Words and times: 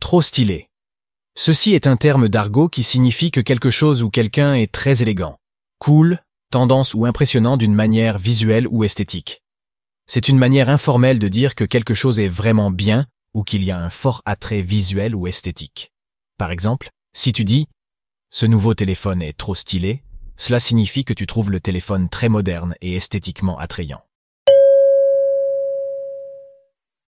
Trop 0.00 0.22
stylé. 0.22 0.68
Ceci 1.36 1.74
est 1.74 1.86
un 1.86 1.96
terme 1.96 2.28
d'argot 2.28 2.68
qui 2.68 2.82
signifie 2.82 3.30
que 3.30 3.40
quelque 3.40 3.70
chose 3.70 4.02
ou 4.02 4.10
quelqu'un 4.10 4.54
est 4.54 4.72
très 4.72 5.02
élégant, 5.02 5.36
cool, 5.78 6.18
tendance 6.50 6.94
ou 6.94 7.06
impressionnant 7.06 7.56
d'une 7.56 7.74
manière 7.74 8.18
visuelle 8.18 8.66
ou 8.68 8.82
esthétique. 8.82 9.42
C'est 10.06 10.28
une 10.28 10.38
manière 10.38 10.68
informelle 10.68 11.20
de 11.20 11.28
dire 11.28 11.54
que 11.54 11.64
quelque 11.64 11.94
chose 11.94 12.18
est 12.18 12.28
vraiment 12.28 12.70
bien 12.70 13.06
ou 13.34 13.44
qu'il 13.44 13.62
y 13.62 13.70
a 13.70 13.78
un 13.78 13.90
fort 13.90 14.22
attrait 14.24 14.62
visuel 14.62 15.14
ou 15.14 15.28
esthétique. 15.28 15.92
Par 16.38 16.50
exemple, 16.50 16.90
si 17.14 17.32
tu 17.32 17.44
dis⁇ 17.44 17.62
Ce 18.30 18.46
nouveau 18.46 18.74
téléphone 18.74 19.22
est 19.22 19.36
trop 19.36 19.54
stylé⁇ 19.54 19.94
cela 20.40 20.58
signifie 20.58 21.04
que 21.04 21.12
tu 21.12 21.26
trouves 21.26 21.50
le 21.50 21.60
téléphone 21.60 22.08
très 22.08 22.30
moderne 22.30 22.74
et 22.80 22.96
esthétiquement 22.96 23.58
attrayant. 23.58 24.02